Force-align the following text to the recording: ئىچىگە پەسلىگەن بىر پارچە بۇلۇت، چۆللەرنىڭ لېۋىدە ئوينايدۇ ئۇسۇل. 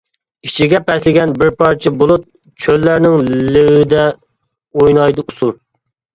ئىچىگە 0.47 0.77
پەسلىگەن 0.85 1.33
بىر 1.41 1.51
پارچە 1.59 1.91
بۇلۇت، 1.99 2.25
چۆللەرنىڭ 2.65 3.19
لېۋىدە 3.51 4.09
ئوينايدۇ 4.17 5.29
ئۇسۇل. 5.31 5.55